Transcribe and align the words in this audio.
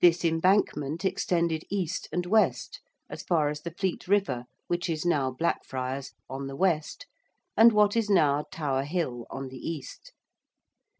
This 0.00 0.24
embankment 0.24 1.04
extended 1.04 1.64
east 1.70 2.08
and 2.12 2.24
west 2.24 2.80
as 3.10 3.24
far 3.24 3.48
as 3.48 3.62
the 3.62 3.72
Fleet 3.72 4.06
River, 4.06 4.44
which 4.68 4.88
is 4.88 5.04
now 5.04 5.28
Blackfriars, 5.32 6.12
on 6.30 6.46
the 6.46 6.54
west, 6.54 7.06
and 7.56 7.72
what 7.72 7.96
is 7.96 8.08
now 8.08 8.44
Tower 8.52 8.84
Hill 8.84 9.26
on 9.28 9.48
the 9.48 9.56
east. 9.58 10.12